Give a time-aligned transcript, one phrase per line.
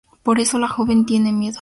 [0.23, 1.49] Por eso la joven tiene miedo.